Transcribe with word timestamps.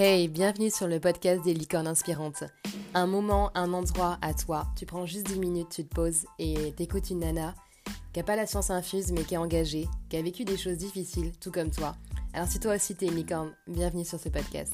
Hey, 0.00 0.28
bienvenue 0.28 0.70
sur 0.70 0.86
le 0.86 1.00
podcast 1.00 1.42
des 1.42 1.52
licornes 1.52 1.88
inspirantes. 1.88 2.44
Un 2.94 3.08
moment, 3.08 3.50
un 3.56 3.72
endroit 3.72 4.16
à 4.22 4.32
toi. 4.32 4.68
Tu 4.76 4.86
prends 4.86 5.06
juste 5.06 5.26
10 5.26 5.40
minutes, 5.40 5.70
tu 5.70 5.84
te 5.84 5.92
poses 5.92 6.24
et 6.38 6.72
t'écoutes 6.76 7.10
une 7.10 7.18
nana 7.18 7.56
qui 8.12 8.20
a 8.20 8.22
pas 8.22 8.36
la 8.36 8.46
science 8.46 8.70
infuse 8.70 9.10
mais 9.10 9.24
qui 9.24 9.34
est 9.34 9.38
engagée, 9.38 9.88
qui 10.08 10.16
a 10.16 10.22
vécu 10.22 10.44
des 10.44 10.56
choses 10.56 10.76
difficiles, 10.76 11.32
tout 11.40 11.50
comme 11.50 11.72
toi. 11.72 11.96
Alors 12.32 12.46
si 12.46 12.60
toi 12.60 12.76
aussi 12.76 12.94
t'es 12.94 13.06
une 13.06 13.16
licorne, 13.16 13.52
bienvenue 13.66 14.04
sur 14.04 14.20
ce 14.20 14.28
podcast. 14.28 14.72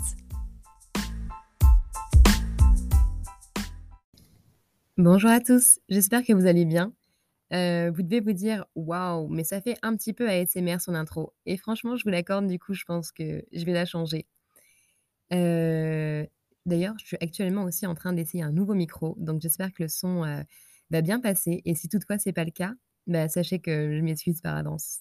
Bonjour 4.99 5.31
à 5.31 5.41
tous, 5.41 5.79
j'espère 5.89 6.23
que 6.23 6.35
vous 6.35 6.45
allez 6.45 6.67
bien. 6.67 6.93
Euh, 7.55 7.91
vous 7.91 8.03
devez 8.03 8.21
vous 8.21 8.35
dire 8.35 8.67
waouh, 8.75 9.29
mais 9.29 9.45
ça 9.45 9.63
fait 9.63 9.79
un 9.81 9.97
petit 9.97 10.13
peu 10.13 10.29
ASMR 10.29 10.81
son 10.81 10.95
intro. 10.95 11.33
Et 11.47 11.57
franchement, 11.57 11.97
je 11.97 12.05
vous 12.05 12.11
l'accorde, 12.11 12.47
du 12.47 12.59
coup, 12.59 12.75
je 12.75 12.85
pense 12.85 13.11
que 13.11 13.43
je 13.53 13.65
vais 13.65 13.73
la 13.73 13.87
changer. 13.87 14.27
Euh, 15.33 16.27
d'ailleurs, 16.67 16.95
je 16.99 17.07
suis 17.07 17.17
actuellement 17.21 17.65
aussi 17.65 17.87
en 17.87 17.95
train 17.95 18.13
d'essayer 18.13 18.43
un 18.43 18.53
nouveau 18.53 18.75
micro, 18.75 19.15
donc 19.19 19.41
j'espère 19.41 19.73
que 19.73 19.83
le 19.83 19.89
son 19.89 20.25
euh, 20.25 20.43
va 20.91 21.01
bien 21.03 21.21
passer. 21.21 21.63
Et 21.65 21.75
si 21.75 21.89
toutefois 21.89 22.19
c'est 22.19 22.33
pas 22.33 22.45
le 22.45 22.51
cas, 22.51 22.75
bah, 23.07 23.29
sachez 23.29 23.59
que 23.59 23.97
je 23.97 24.03
m'excuse 24.03 24.41
par 24.41 24.57
avance. 24.57 25.01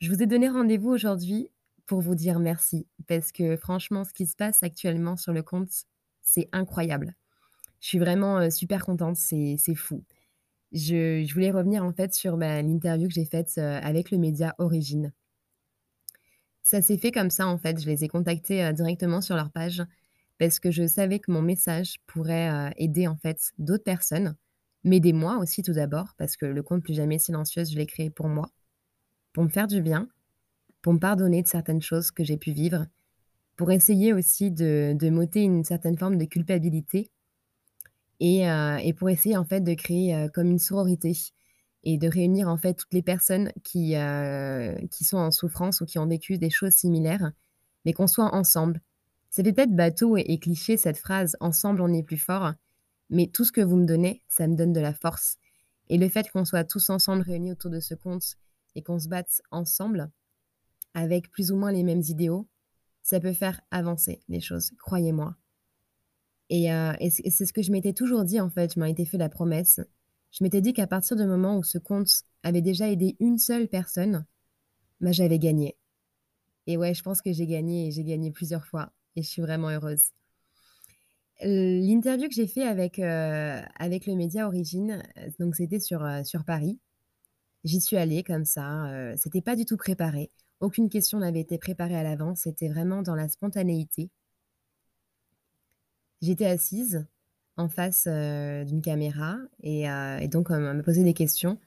Je 0.00 0.10
vous 0.10 0.22
ai 0.22 0.26
donné 0.26 0.48
rendez-vous 0.48 0.90
aujourd'hui 0.90 1.50
pour 1.86 2.00
vous 2.00 2.14
dire 2.14 2.38
merci, 2.38 2.86
parce 3.06 3.32
que 3.32 3.56
franchement, 3.56 4.04
ce 4.04 4.12
qui 4.12 4.26
se 4.26 4.36
passe 4.36 4.62
actuellement 4.62 5.16
sur 5.16 5.32
le 5.32 5.42
compte, 5.42 5.70
c'est 6.20 6.48
incroyable. 6.52 7.16
Je 7.80 7.88
suis 7.88 7.98
vraiment 7.98 8.50
super 8.50 8.84
contente, 8.84 9.16
c'est 9.16 9.74
fou. 9.74 10.04
Je, 10.72 11.32
voulais 11.32 11.50
revenir 11.50 11.82
en 11.84 11.92
fait 11.92 12.12
sur 12.12 12.36
bah, 12.36 12.60
l'interview 12.60 13.08
que 13.08 13.14
j'ai 13.14 13.24
faite 13.24 13.56
avec 13.56 14.10
le 14.10 14.18
média 14.18 14.54
Origine. 14.58 15.12
Ça 16.68 16.82
s'est 16.82 16.98
fait 16.98 17.12
comme 17.12 17.30
ça 17.30 17.48
en 17.48 17.56
fait. 17.56 17.80
Je 17.80 17.86
les 17.86 18.04
ai 18.04 18.08
contactés 18.08 18.74
directement 18.74 19.22
sur 19.22 19.34
leur 19.36 19.50
page 19.50 19.82
parce 20.36 20.60
que 20.60 20.70
je 20.70 20.86
savais 20.86 21.18
que 21.18 21.32
mon 21.32 21.40
message 21.40 21.96
pourrait 22.06 22.74
aider 22.76 23.06
en 23.06 23.16
fait 23.16 23.52
d'autres 23.56 23.84
personnes, 23.84 24.36
m'aider 24.84 25.14
moi 25.14 25.38
aussi 25.38 25.62
tout 25.62 25.72
d'abord 25.72 26.12
parce 26.18 26.36
que 26.36 26.44
le 26.44 26.62
compte 26.62 26.82
Plus 26.82 26.92
Jamais 26.92 27.18
Silencieuse, 27.18 27.72
je 27.72 27.78
l'ai 27.78 27.86
créé 27.86 28.10
pour 28.10 28.28
moi, 28.28 28.50
pour 29.32 29.44
me 29.44 29.48
faire 29.48 29.66
du 29.66 29.80
bien, 29.80 30.10
pour 30.82 30.92
me 30.92 30.98
pardonner 30.98 31.42
de 31.42 31.48
certaines 31.48 31.80
choses 31.80 32.10
que 32.10 32.22
j'ai 32.22 32.36
pu 32.36 32.52
vivre, 32.52 32.84
pour 33.56 33.72
essayer 33.72 34.12
aussi 34.12 34.50
de, 34.50 34.94
m'ôter 35.08 35.44
une 35.44 35.64
certaine 35.64 35.96
forme 35.96 36.18
de 36.18 36.26
culpabilité 36.26 37.10
et, 38.20 38.44
pour 38.98 39.08
essayer 39.08 39.38
en 39.38 39.46
fait 39.46 39.62
de 39.62 39.72
créer 39.72 40.28
comme 40.34 40.50
une 40.50 40.58
sororité 40.58 41.14
et 41.84 41.98
de 41.98 42.08
réunir 42.08 42.48
en 42.48 42.56
fait 42.56 42.74
toutes 42.74 42.92
les 42.92 43.02
personnes 43.02 43.52
qui, 43.62 43.94
qui 44.90 45.04
sont 45.04 45.18
en 45.18 45.30
souffrance 45.30 45.80
ou 45.80 45.86
qui 45.86 45.98
ont 45.98 46.06
vécu 46.06 46.38
des 46.38 46.50
choses 46.50 46.72
similaires, 46.72 47.32
mais 47.84 47.92
qu'on 47.92 48.06
soit 48.06 48.34
ensemble. 48.34 48.80
C'est 49.30 49.42
peut-être 49.42 49.74
bateau 49.74 50.16
et, 50.16 50.38
cliché 50.38 50.76
cette 50.76 50.98
phrase 50.98 51.36
ensemble 51.40 51.80
on 51.80 51.92
est 51.92 52.02
plus 52.02 52.16
fort, 52.16 52.52
mais 53.10 53.26
tout 53.26 53.44
ce 53.44 53.52
que 53.52 53.60
vous 53.60 53.76
me 53.76 53.86
donnez, 53.86 54.22
ça 54.28 54.46
me 54.46 54.56
donne 54.56 54.72
de 54.72 54.80
la 54.80 54.94
force. 54.94 55.36
Et 55.88 55.98
le 55.98 56.08
fait 56.08 56.30
qu'on 56.30 56.44
soit 56.44 56.64
tous 56.64 56.90
ensemble 56.90 57.22
réunis 57.22 57.52
autour 57.52 57.70
de 57.70 57.80
ce 57.80 57.94
compte 57.94 58.36
et 58.74 58.82
qu'on 58.82 58.98
se 58.98 59.08
batte 59.08 59.40
ensemble 59.50 60.10
avec 60.94 61.30
plus 61.30 61.52
ou 61.52 61.56
moins 61.56 61.72
les 61.72 61.82
mêmes 61.82 62.02
idéaux, 62.06 62.48
ça 63.02 63.20
peut 63.20 63.32
faire 63.32 63.60
avancer 63.70 64.20
les 64.28 64.40
choses, 64.40 64.72
croyez-moi. 64.78 65.36
Et, 66.50 66.68
c'est 67.10 67.46
ce 67.46 67.52
que 67.52 67.62
je 67.62 67.70
m'étais 67.70 67.92
toujours 67.92 68.24
dit, 68.24 68.40
en 68.40 68.50
fait. 68.50 68.74
Je 68.74 68.80
m'en 68.80 68.86
étais 68.86 69.04
fait 69.04 69.18
la 69.18 69.28
promesse. 69.28 69.80
Je 70.30 70.44
m'étais 70.44 70.60
dit 70.60 70.72
qu'à 70.72 70.86
partir 70.86 71.16
du 71.16 71.24
moment 71.24 71.56
où 71.56 71.62
ce 71.62 71.78
compte 71.78 72.08
avait 72.42 72.62
déjà 72.62 72.88
aidé 72.88 73.16
une 73.20 73.38
seule 73.38 73.68
personne, 73.68 74.24
bah, 75.00 75.12
j'avais 75.12 75.38
gagné. 75.38 75.76
Et 76.66 76.76
ouais, 76.76 76.94
je 76.94 77.02
pense 77.02 77.22
que 77.22 77.32
j'ai 77.32 77.46
gagné 77.46 77.88
et 77.88 77.90
j'ai 77.90 78.04
gagné 78.04 78.30
plusieurs 78.30 78.66
fois. 78.66 78.92
Et 79.16 79.22
je 79.22 79.28
suis 79.28 79.42
vraiment 79.42 79.70
heureuse. 79.70 80.10
L'interview 81.40 82.28
que 82.28 82.34
j'ai 82.34 82.48
fait 82.48 82.64
avec, 82.64 82.98
avec 82.98 84.06
le 84.06 84.14
média 84.16 84.46
Origine, 84.46 85.02
donc 85.38 85.54
c'était 85.54 85.80
sur, 85.80 86.04
sur 86.24 86.44
Paris. 86.44 86.78
J'y 87.64 87.80
suis 87.80 87.96
allée 87.96 88.22
comme 88.22 88.44
ça. 88.44 89.14
c'était 89.16 89.40
pas 89.40 89.56
du 89.56 89.64
tout 89.64 89.76
préparé. 89.76 90.30
Aucune 90.60 90.88
question 90.88 91.18
n'avait 91.20 91.40
été 91.40 91.58
préparée 91.58 91.96
à 91.96 92.02
l'avance. 92.02 92.40
C'était 92.40 92.68
vraiment 92.68 93.02
dans 93.02 93.14
la 93.14 93.28
spontanéité. 93.28 94.10
J'étais 96.20 96.46
assise 96.46 97.06
en 97.58 97.68
face, 97.68 98.06
d'une 98.06 98.80
caméra 98.80 99.36
et 99.62 99.86
donc 100.28 100.50
on 100.50 100.58
m'a 100.58 100.82
posé 100.82 101.04
des 101.04 101.14
questions 101.14 101.58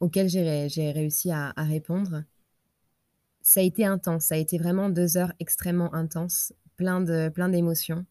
auxquelles 0.00 0.28
j'ai 0.28 0.90
réussi 0.92 1.30
à 1.30 1.52
répondre. 1.56 2.24
Ça 3.42 3.60
a 3.60 3.62
été 3.62 3.84
intense, 3.84 4.24
ça 4.24 4.34
a 4.34 4.38
été 4.38 4.58
vraiment 4.58 4.90
deux 4.90 5.16
heures 5.16 5.32
extrêmement 5.38 5.94
intenses, 5.94 6.52
plein 6.76 7.00
de 7.00 7.28
plein 7.28 7.48
d'émotions, 7.48 8.04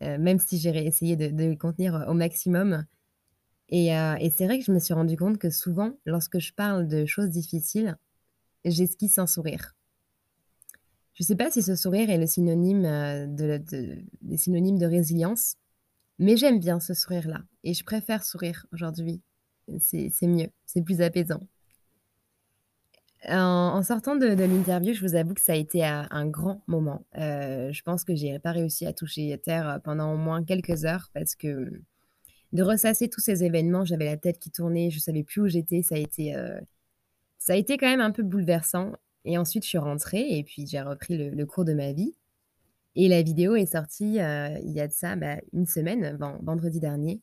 même 0.00 0.40
si 0.40 0.58
j'ai 0.58 0.76
essayé 0.84 1.16
de 1.16 1.28
de 1.28 1.44
les 1.44 1.56
contenir, 1.56 2.06
au 2.08 2.14
maximum 2.14 2.84
et 3.70 3.90
c'est 4.34 4.46
vrai 4.46 4.58
que 4.58 4.64
je 4.64 4.72
me 4.72 4.78
suis 4.78 4.94
rendu 4.94 5.16
compte 5.16 5.38
que 5.38 5.50
souvent, 5.50 5.92
lorsque 6.06 6.38
je 6.38 6.52
parle 6.52 6.88
de 6.88 7.04
choses 7.04 7.28
difficiles, 7.28 7.96
j'esquisse 8.64 9.18
un 9.18 9.26
sourire. 9.26 9.74
Je 11.14 11.24
ne 11.24 11.26
sais 11.26 11.36
pas 11.36 11.50
si 11.50 11.62
ce 11.62 11.74
sourire 11.74 12.10
est 12.10 12.18
le 12.18 12.26
synonyme 12.26 12.84
euh, 12.84 13.26
de, 13.26 13.60
des 14.22 14.36
synonymes 14.36 14.78
de 14.78 14.86
résilience, 14.86 15.56
mais 16.18 16.36
j'aime 16.36 16.58
bien 16.58 16.80
ce 16.80 16.94
sourire-là 16.94 17.42
et 17.64 17.74
je 17.74 17.84
préfère 17.84 18.24
sourire 18.24 18.66
aujourd'hui. 18.72 19.22
C'est 19.80 20.10
mieux, 20.22 20.48
c'est 20.64 20.82
plus 20.82 21.02
apaisant. 21.02 21.40
En, 23.28 23.82
sortant 23.82 24.16
de, 24.16 24.26
l'interview, 24.26 24.94
je 24.94 25.00
vous 25.00 25.14
avoue 25.14 25.34
que 25.34 25.40
ça 25.40 25.52
a 25.52 25.56
été 25.56 25.84
un, 25.84 26.26
grand 26.26 26.62
moment. 26.66 27.04
Euh, 27.16 27.72
je 27.72 27.82
pense 27.82 28.04
que 28.04 28.14
j'ai 28.14 28.38
pas 28.38 28.52
réussi 28.52 28.86
à 28.86 28.92
toucher 28.92 29.38
terre 29.44 29.80
pendant 29.84 30.14
au 30.14 30.16
moins 30.16 30.44
quelques 30.44 30.84
heures 30.84 31.10
parce 31.12 31.34
que 31.34 31.82
de 32.52 32.62
ressasser 32.62 33.10
tous 33.10 33.20
ces 33.20 33.44
événements, 33.44 33.84
j'avais 33.84 34.06
la 34.06 34.16
tête 34.16 34.38
qui 34.38 34.50
tournait, 34.50 34.90
je 34.90 35.00
savais 35.00 35.24
plus 35.24 35.42
où 35.42 35.48
j'étais. 35.48 35.82
Ça 35.82 35.96
a 35.96 35.98
été, 35.98 36.34
euh, 36.34 36.58
ça 37.38 37.54
a 37.54 37.56
été 37.56 37.76
quand 37.76 37.88
même 37.88 38.00
un 38.00 38.12
peu 38.12 38.22
bouleversant 38.22 38.92
et 39.24 39.36
ensuite, 39.36 39.64
je 39.64 39.68
suis 39.68 39.78
rentrée 39.78 40.38
et 40.38 40.42
puis 40.42 40.66
j'ai 40.66 40.80
repris 40.80 41.30
le, 41.30 41.46
cours 41.46 41.64
de 41.64 41.74
ma 41.74 41.92
vie. 41.92 42.14
Et 43.00 43.06
la 43.06 43.22
vidéo 43.22 43.54
est 43.54 43.66
sortie 43.66 44.20
euh, 44.20 44.58
il 44.64 44.72
y 44.72 44.80
a 44.80 44.88
de 44.88 44.92
ça 44.92 45.14
bah, 45.14 45.36
une 45.52 45.66
semaine, 45.66 46.18
vendredi 46.42 46.80
dernier. 46.80 47.22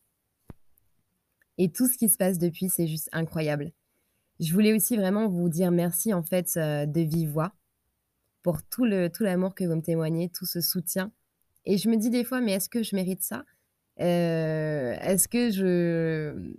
Et 1.58 1.70
tout 1.70 1.86
ce 1.86 1.98
qui 1.98 2.08
se 2.08 2.16
passe 2.16 2.38
depuis, 2.38 2.70
c'est 2.70 2.86
juste 2.86 3.10
incroyable. 3.12 3.72
Je 4.40 4.54
voulais 4.54 4.72
aussi 4.72 4.96
vraiment 4.96 5.28
vous 5.28 5.50
dire 5.50 5.70
merci 5.70 6.14
en 6.14 6.22
fait 6.22 6.50
euh, 6.56 6.86
de 6.86 7.02
vive 7.02 7.28
voix 7.28 7.52
pour 8.42 8.62
tout 8.62 8.86
le 8.86 9.10
tout 9.10 9.22
l'amour 9.22 9.54
que 9.54 9.64
vous 9.64 9.76
me 9.76 9.82
témoignez, 9.82 10.30
tout 10.30 10.46
ce 10.46 10.62
soutien. 10.62 11.12
Et 11.66 11.76
je 11.76 11.90
me 11.90 11.96
dis 11.96 12.08
des 12.08 12.24
fois, 12.24 12.40
mais 12.40 12.52
est-ce 12.52 12.70
que 12.70 12.82
je 12.82 12.96
mérite 12.96 13.22
ça? 13.22 13.44
Euh, 14.00 14.96
Est-ce 15.02 15.28
que 15.28 15.50
je, 15.50 16.52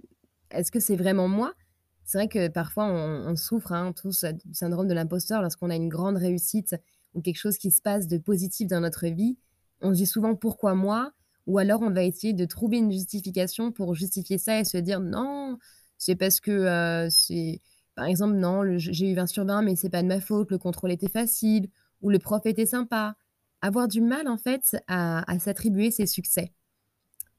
est-ce 0.52 0.72
que 0.72 0.80
c'est 0.80 0.96
vraiment 0.96 1.28
moi? 1.28 1.56
C'est 2.04 2.20
vrai 2.20 2.28
que 2.28 2.50
parfois 2.50 2.86
on, 2.86 3.36
souffre 3.36 3.72
hein, 3.72 3.94
tous 3.94 4.26
du 4.26 4.54
syndrome 4.54 4.88
de 4.88 4.94
l'imposteur 4.94 5.42
lorsqu'on 5.42 5.72
a 5.72 5.76
une 5.76 5.90
grande 5.90 6.18
réussite 6.18 6.76
quelque 7.22 7.38
chose 7.38 7.58
qui 7.58 7.72
se 7.72 7.82
passe 7.82 8.08
de 8.08 8.18
positif 8.18 8.68
dans 8.68 8.82
notre 8.82 9.08
vie. 9.08 9.38
On 9.82 9.94
se 9.94 9.98
dit 9.98 10.06
souvent 10.06 10.36
pourquoi 10.36 10.76
moi 10.76 11.12
ou 11.48 11.60
alors 11.60 11.82
on 11.82 11.90
va 11.90 12.04
essayer 12.04 12.34
de 12.34 12.46
trouver 12.46 12.78
une 12.78 12.92
justification 12.92 13.72
pour 13.72 13.96
justifier 13.96 14.38
ça 14.38 14.60
et 14.60 14.66
se 14.66 14.78
dire 14.78 15.00
non, 15.00 15.58
c'est 15.98 16.16
parce 16.16 16.40
que 16.40 16.52
euh, 16.52 17.10
c'est 17.10 17.62
par 17.96 18.06
exemple 18.06 18.36
non, 18.36 18.78
j'ai 18.78 19.12
eu 19.12 19.16
20 19.16 19.26
sur 19.28 19.46
20 19.46 19.62
mais 19.64 19.76
c'est 19.76 19.90
pas 19.90 20.04
de 20.04 20.08
ma 20.08 20.20
faute, 20.20 20.52
le 20.52 20.58
contrôle 20.58 20.92
était 20.92 21.10
facile 21.10 21.70
ou 22.02 22.10
le 22.10 22.20
prof 22.20 22.46
était 22.46 22.66
sympa. 22.66 23.16
Avoir 23.62 23.88
du 23.88 24.02
mal 24.02 24.28
en 24.28 24.38
fait 24.38 24.78
à, 24.88 25.24
s'attribuer 25.40 25.90
ses 25.90 26.06
succès. 26.06 26.54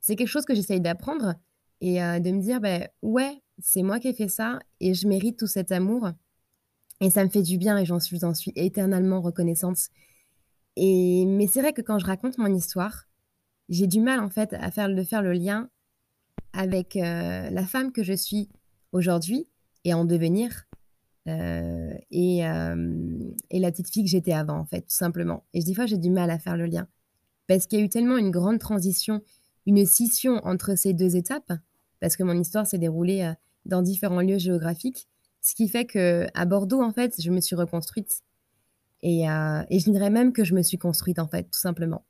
C'est 0.00 0.16
quelque 0.16 0.28
chose 0.28 0.45
que 0.45 0.55
j'essaye 0.55 0.81
d'apprendre 0.81 1.34
et 1.81 2.03
euh, 2.03 2.19
de 2.19 2.31
me 2.31 2.41
dire 2.41 2.60
ben 2.60 2.89
ouais, 3.03 3.41
c'est 3.59 3.83
moi 3.83 4.00
qui 4.00 4.09
ai 4.09 4.15
fait 4.15 4.28
ça 4.28 4.59
et 4.81 4.95
je 4.95 5.06
mérite 5.06 5.39
tout 5.39 5.47
cet 5.47 5.71
amour. 5.71 6.10
Et 7.00 7.10
ça 7.10 7.25
me 7.25 7.31
fait 7.31 7.42
du 7.42 7.59
bien 7.59 7.78
et 7.78 7.84
j'en 7.84 8.00
suis, 8.00 8.19
suis 8.34 8.53
éternellement 8.56 9.20
reconnaissante. 9.20 9.78
Et, 10.76 11.24
mais 11.27 11.47
c'est 11.47 11.60
vrai 11.60 11.72
que 11.72 11.83
quand 11.83 11.98
je 11.98 12.06
raconte 12.06 12.39
mon 12.39 12.53
histoire, 12.54 13.09
j'ai 13.68 13.86
du 13.86 14.00
mal 14.00 14.21
en 14.21 14.30
fait 14.30 14.54
à 14.54 14.71
faire, 14.71 14.89
le 14.89 15.33
lien 15.33 15.68
avec 16.53 16.97
euh, 16.97 17.50
la 17.50 17.66
femme 17.66 17.92
que 17.92 18.03
je 18.03 18.15
suis 18.15 18.48
aujourd'hui 18.92 19.48
et 19.84 19.92
en 19.95 20.04
devenir 20.04 20.65
euh, 21.28 21.92
et, 22.10 22.47
euh, 22.47 23.33
et, 23.51 23.59
la 23.59 23.71
petite 23.71 23.91
fille 23.91 24.04
que 24.04 24.09
j'étais 24.09 24.33
avant 24.33 24.59
en 24.59 24.65
fait, 24.65 24.83
tout 24.83 24.97
simplement. 24.97 25.44
Et 25.53 25.62
des 25.62 25.74
fois 25.74 25.86
j'ai 25.86 25.98
du 25.98 26.10
mal 26.10 26.30
à 26.30 26.39
faire 26.39 26.56
le 26.56 26.66
lien 26.66 26.89
parce 27.47 27.66
qu'il 27.66 27.78
y 27.78 27.83
a 27.83 27.84
eu 27.84 27.91
tellement 27.91 28.16
une 28.16 28.30
grande 28.30 28.59
transition, 28.59 29.21
une 29.66 29.84
scission 29.84 30.41
entre 30.44 30.77
ces 30.77 30.94
deux 30.94 31.16
étapes 31.16 31.53
parce 32.01 32.16
que 32.16 32.22
mon 32.22 32.39
histoire 32.39 32.66
s'est 32.66 32.78
déroulée 32.78 33.33
dans 33.66 33.83
différents 33.83 34.21
lieux 34.21 34.39
géographiques. 34.39 35.09
Ce 35.41 35.55
qui 35.55 35.69
fait 35.69 35.87
que 35.87 36.27
à 36.35 36.45
Bordeaux, 36.45 36.83
en 36.83 36.93
fait, 36.93 37.21
je 37.21 37.31
me 37.31 37.41
suis 37.41 37.57
reconstruite. 37.57 38.23
Et, 39.03 39.31
euh, 39.31 39.63
et 39.71 39.79
je 39.79 39.91
dirais 39.91 40.11
même 40.11 40.33
que 40.33 40.45
je 40.45 40.55
me 40.55 40.63
suis 40.63 40.79
construite, 40.79 41.19
en 41.19 41.29
fait, 41.29 41.45
tout 41.45 41.61
simplement. 41.61 42.05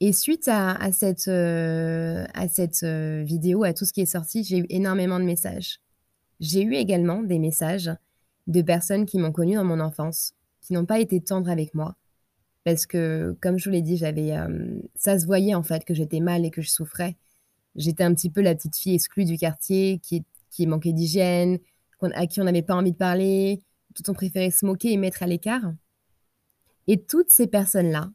Et 0.00 0.12
suite 0.12 0.46
à, 0.48 0.92
cette, 0.92 1.26
euh, 1.28 2.26
euh, 2.82 3.22
vidéo, 3.24 3.64
à 3.64 3.72
tout 3.72 3.86
ce 3.86 3.92
qui 3.92 4.02
est 4.02 4.06
sorti, 4.06 4.44
j'ai 4.44 4.58
eu 4.58 4.66
énormément 4.68 5.18
de 5.18 5.24
messages. 5.24 5.80
J'ai 6.38 6.62
eu 6.62 6.74
également 6.74 7.22
des 7.22 7.38
messages 7.38 7.90
de 8.46 8.62
personnes 8.62 9.06
qui 9.06 9.18
m'ont 9.18 9.32
connue 9.32 9.54
dans 9.54 9.64
mon 9.64 9.80
enfance, 9.80 10.34
qui 10.60 10.74
n'ont 10.74 10.84
pas 10.84 11.00
été 11.00 11.20
tendres 11.22 11.48
avec 11.48 11.74
moi, 11.74 11.96
parce 12.64 12.84
que 12.84 13.36
comme 13.40 13.58
je 13.58 13.64
vous 13.64 13.72
l'ai 13.72 13.80
dit, 13.80 13.96
j'avais, 13.96 14.34
ça 14.96 15.18
se 15.18 15.24
voyait 15.24 15.54
en 15.54 15.62
fait 15.62 15.84
que 15.84 15.94
j'étais 15.94 16.20
mal 16.20 16.44
et 16.44 16.50
que 16.50 16.60
je 16.60 16.70
souffrais. 16.70 17.16
J'étais 17.74 18.04
un 18.04 18.14
petit 18.14 18.30
peu 18.30 18.42
la 18.42 18.54
petite 18.54 18.76
fille 18.76 18.94
exclue 18.94 19.24
du 19.24 19.38
quartier 19.38 19.98
qui 20.02 20.24
qui 20.56 20.66
manquait 20.66 20.92
d'hygiène, 20.92 21.58
à 22.00 22.26
qui 22.26 22.40
on 22.40 22.44
n'avait 22.44 22.62
pas 22.62 22.74
envie 22.74 22.92
de 22.92 22.96
parler, 22.96 23.62
dont 23.94 24.10
on 24.10 24.14
préférait 24.14 24.50
se 24.50 24.64
moquer 24.64 24.92
et 24.92 24.96
mettre 24.96 25.22
à 25.22 25.26
l'écart 25.26 25.72
et 26.88 27.02
toutes 27.02 27.30
ces 27.30 27.46
personnes-là, 27.46 28.10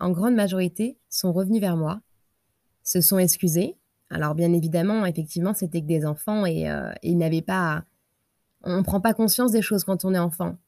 en 0.00 0.10
grande 0.10 0.34
majorité, 0.34 0.98
sont 1.08 1.32
revenues 1.32 1.60
vers 1.60 1.76
moi, 1.76 2.00
se 2.82 3.00
sont 3.00 3.18
excusées. 3.18 3.76
Alors 4.10 4.34
bien 4.34 4.52
évidemment, 4.52 5.06
effectivement, 5.06 5.54
c'était 5.54 5.80
que 5.80 5.86
des 5.86 6.04
enfants 6.04 6.44
et 6.44 6.68
heu, 6.68 6.90
ils 7.02 7.16
n'avaient 7.16 7.42
pas 7.42 7.84
on 8.62 8.78
ne 8.78 8.82
prend 8.82 9.00
pas 9.00 9.14
conscience 9.14 9.52
des 9.52 9.62
choses 9.62 9.84
quand 9.84 10.04
on 10.04 10.12
est 10.12 10.18
enfant. 10.18 10.58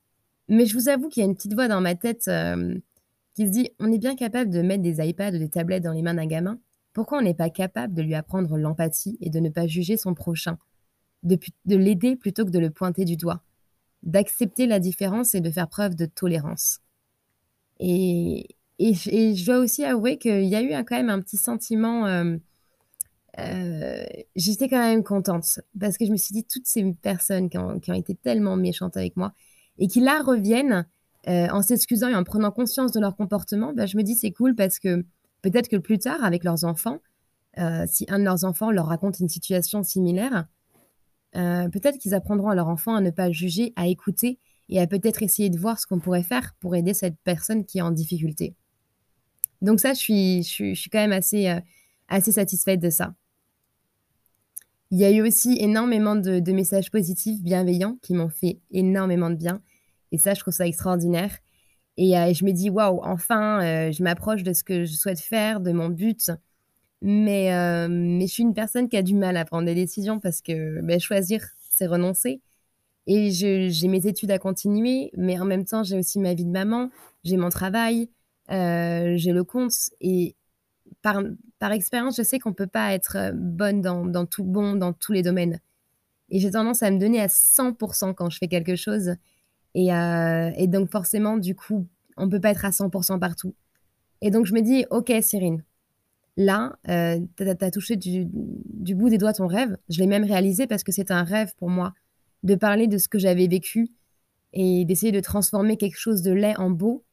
Mais 0.49 0.65
je 0.65 0.75
vous 0.75 0.89
avoue 0.89 1.09
qu'il 1.09 1.23
y 1.23 1.27
a 1.27 1.29
une 1.29 1.35
petite 1.35 1.53
voix 1.53 1.69
dans 1.69 1.83
ma 1.83 1.95
tête, 1.95 2.27
hem, 2.27 2.81
qui 3.35 3.47
se 3.47 3.53
dit: 3.53 3.71
«On 3.81 3.93
est 3.93 3.99
bien 3.99 4.17
capable 4.17 4.51
de 4.51 4.63
mettre 4.63 4.83
des 4.83 5.07
iPads 5.07 5.35
ou 5.35 5.39
des 5.39 5.51
tablettes 5.51 5.83
dans 5.85 5.93
les 5.93 6.01
mains 6.01 6.15
d'un 6.15 6.27
gamin? 6.27 6.59
Pourquoi 6.95 7.19
on 7.19 7.23
n'est 7.23 7.35
pas 7.35 7.51
capable 7.51 7.93
de 7.93 8.03
lui 8.03 8.15
apprendre 8.15 8.57
l'empathie 8.57 9.19
et 9.21 9.29
de 9.29 9.41
ne 9.41 9.51
pas 9.51 9.67
juger 9.67 9.97
son 9.99 10.15
prochain? 10.15 10.57
De 11.23 11.39
de 11.67 11.77
l'aider 11.77 12.17
plutôt 12.17 12.45
que 12.45 12.51
de 12.51 12.59
le 12.59 12.71
pointer 12.71 13.05
du 13.05 13.17
doigt? 13.17 13.43
D'accepter 14.03 14.67
la 14.67 14.81
différence 14.81 15.35
et 15.35 15.41
de 15.43 15.51
faire 15.51 15.69
preuve 15.69 15.97
de 15.97 16.07
tolérance?» 16.07 16.81
et 17.81 18.57
et 18.79 18.95
je 18.95 19.47
dois 19.47 19.59
aussi 19.59 19.85
avouer 19.85 20.19
qu'il 20.19 20.45
y 20.45 20.57
a 20.57 20.63
eu 20.63 20.71
quand 20.85 20.97
même 20.97 21.11
un 21.11 21.21
petit 21.21 21.37
sentiment, 21.37 22.09
hem, 22.09 22.41
heu, 23.41 24.05
j'étais 24.37 24.69
quand 24.69 24.79
même 24.79 25.05
contente 25.05 25.61
parce 25.81 25.99
que 25.99 26.07
je 26.07 26.13
me 26.13 26.17
suis 26.19 26.35
dit: 26.35 26.45
«Toutes 26.45 26.67
ces 26.67 26.85
personnes 27.03 27.51
qui 27.51 27.59
ont 27.59 27.81
qui 27.81 27.91
ont 27.93 27.95
été 27.95 28.15
tellement 28.17 28.57
méchantes 28.57 28.97
avec 28.97 29.17
moi 29.17 29.35
et 29.79 29.89
qui 29.89 30.01
là 30.01 30.23
reviennent, 30.23 30.87
heu, 31.29 31.49
en 31.53 31.63
s'excusant 31.63 32.09
et 32.09 32.17
en 32.17 32.25
prenant 32.25 32.53
conscience 32.53 32.93
de 32.93 33.01
leur 33.01 33.17
comportement», 33.17 33.73
bah, 33.75 33.87
je 33.87 33.97
me 33.99 34.03
dis: 34.05 34.17
«C'est 34.17 34.33
cool» 34.33 34.55
parce 34.57 34.79
que 34.81 35.05
peut-être 35.43 35.69
que 35.69 35.77
plus 35.79 35.99
tard 35.99 36.25
avec 36.25 36.45
leurs 36.45 36.65
enfants, 36.65 37.01
si 37.89 38.07
un 38.11 38.19
de 38.21 38.25
leurs 38.25 38.45
enfants 38.45 38.71
leur 38.73 38.87
raconte 38.89 39.21
une 39.21 39.29
situation 39.31 39.83
similaire, 39.85 40.47
heu, 41.37 41.69
peut-être 41.71 41.99
qu'ils 41.99 42.15
apprendront 42.15 42.49
à 42.51 42.55
leur 42.55 42.69
enfant 42.69 42.95
à 42.95 43.01
ne 43.01 43.11
pas 43.11 43.31
juger, 43.31 43.73
à 43.77 43.87
écouter 43.89 44.39
et 44.69 44.81
à 44.81 44.87
peut-être 44.87 45.23
essayer 45.23 45.51
de 45.51 45.59
voir 45.59 45.79
ce 45.81 45.87
qu'on 45.87 46.01
pourrait 46.01 46.23
faire 46.23 46.55
pour 46.61 46.77
aider 46.77 46.95
cette 46.95 47.17
personne 47.25 47.65
qui 47.67 47.79
est 47.79 47.83
en 47.83 47.91
difficulté. 47.91 48.55
Donc 49.63 49.81
ça, 49.81 49.95
je 49.95 49.99
suis 49.99 50.43
je 50.43 50.75
suis 50.75 50.91
quand 50.91 50.99
même 50.99 51.13
assez, 51.13 51.49
heu, 51.49 51.61
assez 52.09 52.33
satisfaite 52.33 52.81
de 52.81 52.91
ça. 52.91 53.15
Il 54.91 54.99
y 54.99 55.05
a 55.05 55.11
eu 55.11 55.23
aussi 55.23 55.57
énormément 55.59 56.17
de 56.17 56.53
messages 56.53 56.91
positifs, 56.91 57.41
bienveillants, 57.43 57.97
qui 58.03 58.15
m'ont 58.15 58.29
fait 58.29 58.61
énormément 58.71 59.31
de 59.31 59.37
bien 59.37 59.63
et 60.15 60.19
ça, 60.19 60.35
je 60.35 60.41
trouve 60.41 60.53
ça 60.53 60.67
extraordinaire 60.67 61.39
et 61.99 62.17
heu, 62.19 62.35
je 62.35 62.45
me 62.45 62.53
dis: 62.53 62.71
«Waouh, 62.71 63.01
enfin, 63.05 63.91
je 63.93 64.03
m'approche 64.03 64.43
de 64.45 64.53
ce 64.55 64.65
que 64.65 64.85
je 64.87 64.95
souhaite 64.95 65.21
faire, 65.21 65.61
de 65.61 65.73
mon 65.73 65.91
but». 65.91 66.33
Mais 67.03 67.53
heu, 67.53 67.89
mais 67.89 68.27
je 68.29 68.33
suis 68.33 68.43
une 68.45 68.55
personne 68.55 68.89
qui 68.89 68.97
a 68.97 69.03
du 69.03 69.15
mal 69.15 69.37
à 69.37 69.45
prendre 69.45 69.67
des 69.67 69.75
décisions 69.75 70.21
parce 70.21 70.41
que, 70.43 70.81
beh, 70.83 71.01
choisir, 71.01 71.45
c'est 71.71 71.87
renoncer. 71.87 72.41
Et 73.07 73.31
j'ai 73.33 73.89
mes 73.89 74.07
études 74.07 74.31
à 74.33 74.39
continuer, 74.39 75.11
mais 75.17 75.39
en 75.41 75.45
même 75.47 75.65
temps, 75.65 75.83
j'ai 75.85 75.99
aussi 75.99 76.21
ma 76.21 76.35
vie 76.35 76.45
de 76.45 76.51
maman, 76.51 76.91
j'ai 77.25 77.37
mon 77.37 77.51
travail, 77.51 78.11
heu, 78.53 79.17
j'ai 79.17 79.33
le 79.33 79.45
compte. 79.45 79.75
Et 80.01 80.37
par 81.03 81.23
par 81.61 81.73
expérience, 81.73 82.17
je 82.17 82.23
sais 82.25 82.39
qu'on 82.41 82.53
peut 82.55 82.67
pas 82.69 82.95
être, 82.95 83.17
heu, 83.19 83.33
bonne 83.35 83.81
dans 83.83 84.07
dans 84.07 84.27
tout 84.27 84.45
bon 84.45 84.75
dans 84.77 84.93
tous 84.95 85.13
les 85.13 85.23
domaines. 85.23 85.61
Et 86.31 86.41
j'ai 86.41 86.51
tendance 86.53 86.83
à 86.83 86.91
me 86.91 86.99
donner 86.99 87.21
à 87.21 87.29
100% 87.29 88.15
quand 88.15 88.31
je 88.31 88.39
fais 88.39 88.49
quelque 88.49 88.77
chose. 88.77 89.15
Et 89.75 89.89
et 89.91 90.67
donc 90.69 90.91
forcément, 90.91 91.37
du 91.39 91.55
coup, 91.57 91.87
on 92.19 92.29
peut 92.31 92.41
pas 92.41 92.51
être 92.53 92.65
à 92.67 92.73
100% 92.73 93.19
partout. 93.21 93.55
Et 94.23 94.31
donc 94.31 94.47
je 94.47 94.55
me 94.55 94.63
dis: 94.63 94.87
«OK 94.91 95.13
Cyrine, 95.23 95.65
là, 96.37 96.77
heu, 96.89 97.27
tu 97.37 97.45
as 97.49 97.71
touché 97.71 97.97
du 97.97 98.27
bout 98.95 99.11
des 99.11 99.19
doigts 99.19 99.33
ton 99.33 99.47
rêve». 99.47 99.77
Je 99.89 100.01
l'ai 100.01 100.07
même 100.07 100.25
réalisé 100.25 100.67
parce 100.67 100.83
que 100.85 100.93
c'était 100.93 101.15
un 101.15 101.25
rêve 101.25 101.53
pour 101.59 101.71
moi 101.71 101.93
de 102.43 102.55
parler 102.55 102.89
de 102.89 102.99
ce 102.99 103.09
que 103.09 103.19
j'avais 103.19 103.47
vécu 103.49 103.89
et 104.53 104.85
d'essayer 104.85 105.13
de 105.13 105.21
transformer 105.21 105.77
quelque 105.77 105.99
chose 105.99 106.23
de 106.23 106.33
laid 106.33 106.57
en 106.59 106.71
beau 106.71 107.05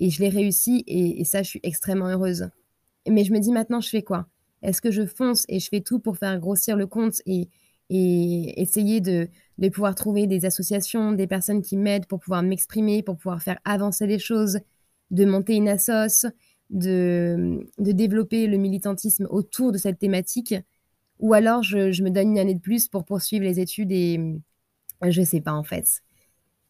et 0.00 0.10
je 0.10 0.20
l'ai 0.22 0.28
réussi 0.30 0.84
et 0.86 1.20
et 1.20 1.24
ça, 1.24 1.42
je 1.42 1.48
suis 1.50 1.60
extrêmement 1.62 2.08
heureuse. 2.08 2.48
Mais 3.08 3.24
je 3.24 3.32
me 3.32 3.40
dis: 3.40 3.52
«Maintenant, 3.52 3.80
je 3.80 3.88
fais 3.88 4.02
quoi? 4.02 4.28
Est-ce 4.62 4.80
que 4.82 4.90
je 4.90 5.06
fonce 5.06 5.44
et 5.48 5.60
je 5.60 5.68
fais 5.68 5.80
tout 5.82 5.98
pour 6.00 6.18
faire 6.18 6.38
grossir 6.40 6.76
le 6.76 6.86
compte 6.86 7.22
et 7.26 7.48
et 7.90 8.60
essayer 8.62 9.00
de 9.00 9.28
de 9.58 9.68
pouvoir 9.70 9.94
trouver 9.94 10.26
des 10.26 10.44
associations, 10.46 11.12
des 11.12 11.26
personnes 11.26 11.62
qui 11.62 11.76
m'aident 11.76 12.06
pour 12.06 12.20
pouvoir 12.20 12.42
m'exprimer, 12.42 13.02
pour 13.02 13.16
pouvoir 13.16 13.42
faire 13.42 13.58
avancer 13.64 14.06
les 14.06 14.18
choses, 14.20 14.58
de 15.10 15.24
monter 15.24 15.54
une 15.56 15.68
assoce, 15.68 16.26
de 16.70 17.60
de 17.78 17.92
développer 17.92 18.46
le 18.46 18.56
militantisme 18.58 19.26
autour 19.30 19.72
de 19.72 19.78
cette 19.78 19.98
thématique? 19.98 20.54
Ou 21.20 21.34
alors 21.34 21.62
je 21.64 21.92
je 21.92 22.02
me 22.04 22.10
donne 22.10 22.30
une 22.32 22.38
année 22.38 22.54
de 22.56 22.60
plus 22.60 22.88
pour 22.88 23.04
poursuivre 23.04 23.44
les 23.44 23.60
études 23.60 23.92
et 23.92 24.18
mmh, 24.18 24.42
je 25.10 25.22
sais 25.22 25.40
pas, 25.42 25.52
en 25.54 25.64
fait. 25.64 26.02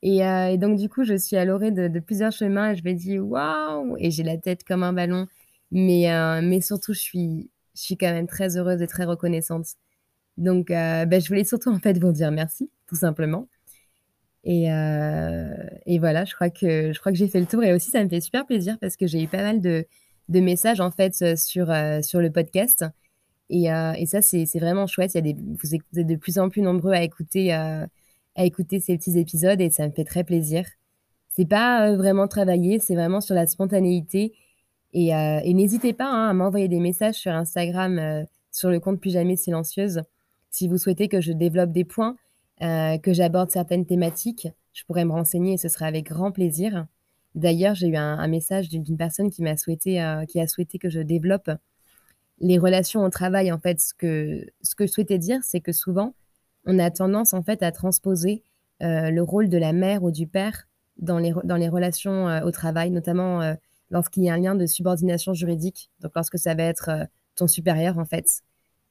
Et 0.02 0.24
heu 0.24 0.50
et 0.52 0.58
donc 0.58 0.78
du 0.78 0.88
coup, 0.88 1.04
je 1.04 1.16
suis 1.16 1.36
à 1.36 1.44
l'orée 1.44 1.72
de 1.72 2.00
plusieurs 2.00 2.32
chemins 2.32 2.72
et 2.72 2.76
je 2.76 2.84
me 2.84 2.92
dis: 2.94 3.18
«Waouh!» 3.18 3.96
et 3.98 4.10
j'ai 4.10 4.22
la 4.24 4.38
tête 4.38 4.64
comme 4.64 4.82
un 4.84 4.92
ballon. 4.92 5.26
Mais 5.72 6.10
heu, 6.12 6.40
mais 6.42 6.60
surtout, 6.60 6.94
je 6.94 7.00
suis 7.00 7.50
je 7.76 7.82
suis 7.82 7.96
quand 7.96 8.12
même 8.12 8.26
très 8.28 8.56
heureuse 8.58 8.82
et 8.82 8.86
très 8.88 9.04
reconnaissante. 9.04 9.66
Donc 10.38 10.68
bah, 10.68 11.18
je 11.20 11.28
voulais 11.28 11.44
surtout, 11.44 11.70
en 11.70 11.78
fait, 11.80 11.98
vous 11.98 12.12
dire 12.12 12.30
merci, 12.32 12.70
tout 12.88 12.96
simplement. 12.96 13.48
Et 14.44 14.70
heu 14.70 15.50
et 15.86 15.98
voilà, 15.98 16.24
je 16.24 16.34
crois 16.34 16.50
que 16.50 16.92
je 16.92 16.98
crois 17.00 17.12
que 17.12 17.18
j'ai 17.18 17.28
fait 17.28 17.40
le 17.40 17.46
tour 17.46 17.62
et 17.64 17.72
aussi 17.74 17.90
ça 17.90 18.02
me 18.02 18.08
fait 18.08 18.20
super 18.20 18.46
plaisir 18.46 18.78
parce 18.80 18.96
que 18.96 19.06
j'ai 19.06 19.22
eu 19.22 19.28
pas 19.28 19.42
mal 19.42 19.60
de 19.60 19.84
messages, 20.40 20.80
en 20.80 20.90
fait, 20.90 21.14
heu, 21.22 21.36
sur, 21.36 21.70
heu, 21.70 22.02
sur 22.02 22.20
le 22.20 22.30
podcast 22.30 22.84
et 23.50 23.66
ça, 24.06 24.22
c'est 24.22 24.46
vraiment 24.58 24.86
chouette. 24.86 25.14
Il 25.14 25.26
y 25.26 25.30
a 25.30 25.34
vous 25.62 25.74
êtes 25.74 26.06
de 26.06 26.16
plus 26.16 26.38
en 26.38 26.48
plus 26.50 26.62
nombreux 26.62 26.92
à 26.92 27.02
écouter, 27.02 27.52
à 27.52 27.88
écouter 28.36 28.80
ces 28.80 28.96
petits 28.98 29.18
épisodes 29.18 29.60
et 29.60 29.70
ça 29.70 29.86
me 29.86 29.92
fait 29.92 30.04
très 30.04 30.24
plaisir. 30.24 30.66
C'est 31.30 31.48
pas, 31.48 31.94
vraiment 31.94 32.28
travaillé, 32.28 32.78
c'est 32.78 32.94
vraiment 32.94 33.20
sur 33.20 33.34
la 33.34 33.46
spontanéité 33.46 34.34
et 34.92 35.54
n'hésitez 35.54 35.92
pas, 35.94 36.10
hein, 36.10 36.28
à 36.28 36.32
m'envoyer 36.34 36.68
des 36.68 36.80
messages 36.80 37.14
sur 37.14 37.32
Instagram, 37.32 38.26
sur 38.52 38.70
le 38.70 38.80
compte 38.80 39.00
Plus 39.00 39.12
Jamais 39.12 39.36
Silencieuse. 39.36 40.02
Si 40.50 40.68
vous 40.68 40.78
souhaitez 40.78 41.08
que 41.08 41.20
je 41.20 41.32
développe 41.32 41.72
des 41.72 41.84
points, 41.84 42.16
heu, 42.62 42.98
que 42.98 43.12
j'aborde 43.12 43.50
certaines 43.50 43.86
thématiques, 43.86 44.48
je 44.72 44.84
pourrais 44.84 45.04
me 45.04 45.12
renseigner 45.12 45.54
et 45.54 45.56
ce 45.58 45.68
serait 45.68 45.86
avec 45.86 46.06
grand 46.06 46.32
plaisir. 46.32 46.86
D'ailleurs, 47.34 47.74
j'ai 47.74 47.88
eu 47.88 47.96
un 47.96 48.26
message 48.28 48.68
d'une 48.68 48.96
personne 48.96 49.30
qui 49.30 49.42
m'a 49.42 49.56
souhaité, 49.56 50.00
heu, 50.02 50.24
qui 50.26 50.40
a 50.40 50.46
souhaité 50.48 50.78
que 50.78 50.90
je 50.90 51.00
développe 51.00 51.50
les 52.40 52.58
relations 52.58 53.02
au 53.04 53.10
travail. 53.10 53.52
En 53.52 53.58
fait, 53.58 53.80
ce 53.80 53.94
que 53.94 54.46
ce 54.62 54.74
que 54.74 54.86
je 54.86 54.92
souhaitais 54.92 55.18
dire, 55.18 55.40
c'est 55.42 55.60
que 55.60 55.72
souvent, 55.72 56.14
on 56.66 56.78
a 56.78 56.90
tendance, 56.90 57.34
en 57.34 57.42
fait, 57.42 57.62
à 57.62 57.72
transposer, 57.72 58.42
heu, 58.82 59.10
le 59.10 59.22
rôle 59.22 59.48
de 59.48 59.58
la 59.58 59.72
mère 59.72 60.02
ou 60.04 60.10
du 60.10 60.26
père 60.26 60.68
dans 60.98 61.18
les 61.18 61.32
dans 61.44 61.56
les 61.56 61.68
relations, 61.68 62.26
au 62.44 62.50
travail, 62.50 62.90
notamment, 62.90 63.54
lorsqu'il 63.90 64.24
y 64.24 64.30
a 64.30 64.34
un 64.34 64.38
lien 64.38 64.54
de 64.54 64.66
subordination 64.66 65.34
juridique, 65.34 65.90
donc 66.00 66.12
lorsque 66.14 66.38
ça 66.38 66.54
va 66.54 66.64
être, 66.64 66.90
ton 67.36 67.46
supérieur, 67.46 67.98
en 67.98 68.04
fait 68.04 68.42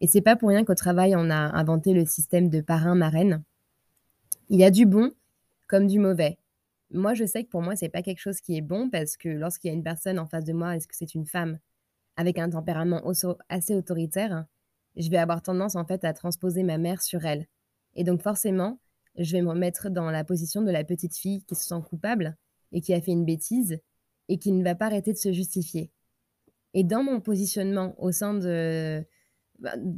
et 0.01 0.07
c'est 0.07 0.21
pas 0.21 0.35
pour 0.35 0.49
rien 0.49 0.63
qu'au 0.63 0.75
travail, 0.75 1.15
on 1.15 1.29
a 1.31 1.35
inventé 1.35 1.93
le 1.93 2.05
système 2.05 2.49
de 2.49 2.61
parrain-marraine. 2.61 3.43
Il 4.49 4.59
y 4.59 4.63
a 4.63 4.71
du 4.71 4.85
bon 4.85 5.11
comme 5.67 5.87
du 5.87 5.99
mauvais. 5.99 6.37
Moi, 6.91 7.13
je 7.13 7.25
sais 7.25 7.43
que 7.43 7.49
pour 7.49 7.61
moi, 7.61 7.75
c'est 7.75 7.89
pas 7.89 8.01
quelque 8.01 8.19
chose 8.19 8.39
qui 8.39 8.57
est 8.57 8.61
bon 8.61 8.89
parce 8.89 9.17
que 9.17 9.27
lorsqu'il 9.27 9.69
y 9.69 9.71
a 9.71 9.75
une 9.75 9.83
personne 9.83 10.19
en 10.19 10.25
face 10.25 10.45
de 10.45 10.53
moi, 10.53 10.75
est-ce 10.75 10.87
que 10.87 10.95
c'est 10.95 11.15
une 11.15 11.25
femme 11.25 11.59
avec 12.15 12.39
un 12.39 12.49
tempérament 12.49 13.03
assez 13.49 13.75
autoritaire, 13.75 14.45
je 14.95 15.09
vais 15.09 15.17
avoir 15.17 15.43
tendance, 15.43 15.75
en 15.75 15.85
fait, 15.85 16.03
à 16.03 16.13
transposer 16.13 16.63
ma 16.63 16.77
mère 16.77 17.01
sur 17.01 17.25
elle 17.25 17.45
et 17.97 18.03
donc 18.03 18.21
forcément, 18.21 18.79
je 19.17 19.31
vais 19.33 19.41
me 19.41 19.53
mettre 19.53 19.89
dans 19.89 20.09
la 20.11 20.23
position 20.23 20.61
de 20.61 20.71
la 20.71 20.83
petite 20.83 21.17
fille 21.17 21.43
qui 21.43 21.55
se 21.55 21.67
sent 21.67 21.81
coupable 21.89 22.37
et 22.71 22.79
qui 22.79 22.93
a 22.93 23.01
fait 23.01 23.11
une 23.11 23.25
bêtise 23.25 23.79
et 24.29 24.37
qui 24.37 24.51
ne 24.51 24.63
va 24.63 24.75
pas 24.75 24.85
arrêter 24.85 25.11
de 25.11 25.17
se 25.17 25.33
justifier 25.33 25.91
et 26.73 26.83
dans 26.83 27.03
mon 27.03 27.19
positionnement 27.19 27.95
au 27.97 28.11
sein 28.11 28.35
de 28.35 29.03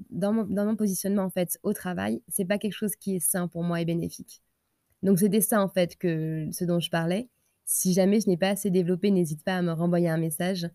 dans 0.09 0.33
mon 0.33 0.43
dans 0.45 0.65
mon 0.65 0.75
positionnement, 0.75 1.23
en 1.23 1.29
fait, 1.29 1.59
au 1.63 1.73
travail, 1.73 2.21
c'est 2.27 2.45
pas 2.45 2.57
quelque 2.57 2.73
chose 2.73 2.95
qui 2.95 3.15
est 3.15 3.19
sain 3.19 3.47
pour 3.47 3.63
moi 3.63 3.81
et 3.81 3.85
bénéfique. 3.85 4.41
Donc 5.03 5.19
c'était 5.19 5.41
ça, 5.41 5.61
en 5.61 5.69
fait, 5.69 5.95
que 5.97 6.47
ce 6.51 6.65
dont 6.65 6.79
je 6.79 6.89
parlais. 6.89 7.29
Si 7.65 7.93
jamais 7.93 8.19
je 8.19 8.27
n'ai 8.27 8.37
pas 8.37 8.49
assez 8.49 8.71
développé, 8.71 9.11
n'hésite 9.11 9.43
pas 9.43 9.57
à 9.57 9.61
me 9.61 9.71
renvoyer 9.71 10.09
un 10.09 10.17
message 10.17 10.69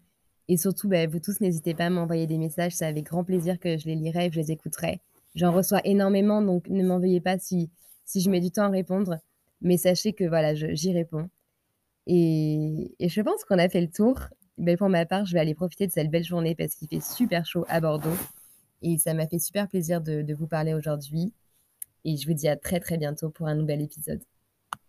et 0.49 0.57
surtout, 0.57 0.88
bah, 0.88 1.07
vous 1.07 1.21
tous, 1.21 1.41
n'hésitez 1.41 1.75
pas 1.75 1.87
à 1.87 1.91
m'envoyer 1.91 2.26
des 2.26 2.38
messages. 2.38 2.73
C'est 2.73 2.87
avec 2.87 3.07
grand 3.07 3.25
plaisir 3.25 3.59
que 3.59 3.76
je 3.79 3.87
les 3.87 3.97
lirai 3.97 4.26
et 4.26 4.29
que 4.29 4.35
je 4.37 4.41
les 4.41 4.53
écouterai. 4.53 5.00
J'en 5.35 5.53
reçois 5.53 5.81
énormément, 5.85 6.43
donc 6.43 6.69
ne 6.69 6.85
m'en 6.87 7.00
veuillez 7.00 7.21
pas 7.21 7.38
si 7.38 7.71
si 8.05 8.21
je 8.21 8.31
mets 8.31 8.41
du 8.41 8.50
temps 8.50 8.64
à 8.64 8.69
répondre, 8.69 9.19
mais 9.62 9.79
sachez 9.79 10.12
que 10.12 10.25
voilà, 10.25 10.55
j'y 10.55 10.93
réponds 10.93 11.31
et 12.07 12.95
je 13.00 13.21
pense 13.23 13.45
qu'on 13.45 13.59
a 13.59 13.69
fait 13.69 13.81
le 13.81 13.91
tour. 13.91 14.21
Pour 14.79 14.88
ma 14.88 15.07
part, 15.07 15.25
je 15.26 15.33
vais 15.33 15.41
aller 15.41 15.55
profiter 15.55 15.87
de 15.87 15.93
cette 15.93 16.11
belle 16.11 16.25
journée 16.25 16.55
parce 16.55 16.75
qu'il 16.75 16.88
fait 16.88 17.03
super 17.03 17.45
chaud 17.45 17.64
à 17.69 17.81
Bordeaux 17.81 18.17
et 18.85 18.99
ça 18.99 19.14
m'a 19.14 19.26
fait 19.26 19.41
super 19.41 19.69
plaisir 19.69 20.00
de 20.00 20.35
vous 20.35 20.47
parler 20.47 20.75
aujourd'hui 20.75 21.33
et 22.05 22.17
je 22.17 22.26
vous 22.26 22.35
dis 22.35 22.49
à 22.49 22.57
très, 22.57 22.81
très 22.81 22.99
bientôt 22.99 23.31
pour 23.31 23.49
un 23.49 23.55
nouvel 23.55 23.81
épisode. 23.83 24.23